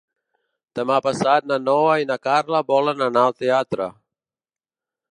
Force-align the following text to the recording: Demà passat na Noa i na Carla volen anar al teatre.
Demà 0.79 0.97
passat 1.07 1.51
na 1.51 1.59
Noa 1.67 1.99
i 2.05 2.09
na 2.13 2.19
Carla 2.25 2.65
volen 2.73 3.07
anar 3.11 3.27
al 3.29 3.39
teatre. 3.45 3.93